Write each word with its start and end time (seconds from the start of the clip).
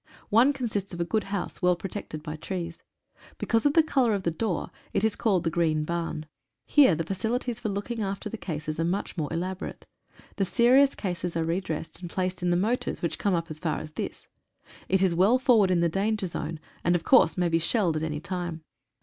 One 0.31 0.51
con 0.51 0.67
sists 0.67 0.95
of 0.95 0.99
a 0.99 1.05
good 1.05 1.25
house, 1.25 1.61
well 1.61 1.75
protected 1.75 2.23
by 2.23 2.35
trees. 2.35 2.81
Because 3.37 3.67
of 3.67 3.73
the 3.73 3.83
colour 3.83 4.15
of 4.15 4.23
the 4.23 4.31
door 4.31 4.71
it 4.93 5.03
is 5.03 5.15
called 5.15 5.43
the 5.43 5.51
Green 5.51 5.83
Barn. 5.83 6.25
Here 6.65 6.95
the 6.95 7.03
facilities 7.03 7.59
for 7.59 7.69
looking 7.69 8.01
after 8.01 8.27
the 8.27 8.35
cases 8.35 8.79
are 8.79 8.83
much 8.83 9.15
more 9.15 9.31
elaborate. 9.31 9.85
The 10.37 10.45
serious 10.45 10.95
cases 10.95 11.37
are 11.37 11.45
redressed 11.45 12.01
and 12.01 12.09
placed 12.09 12.41
in 12.41 12.49
the 12.49 12.57
motors, 12.57 13.03
which 13.03 13.19
come 13.19 13.35
up 13.35 13.51
as 13.51 13.59
far 13.59 13.77
as 13.77 13.91
this. 13.91 14.27
It 14.89 15.03
is 15.03 15.13
well 15.13 15.37
forward 15.37 15.69
in 15.69 15.81
the 15.81 15.87
danger 15.87 16.25
zone, 16.25 16.59
and 16.83 16.95
of 16.95 17.03
course, 17.03 17.37
may 17.37 17.49
be 17.49 17.59
shelled 17.59 17.95
at 17.95 18.01
any 18.01 18.19
time. 18.19 18.63